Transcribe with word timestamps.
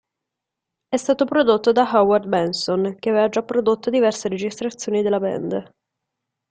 È 0.87 0.97
stato 0.97 1.25
prodotto 1.25 1.71
da 1.71 1.87
Howard 1.93 2.25
Benson, 2.27 2.95
che 2.97 3.09
aveva 3.11 3.29
già 3.29 3.43
prodotto 3.43 3.91
diverse 3.91 4.29
registrazioni 4.29 5.03
della 5.03 5.19
band. 5.19 5.73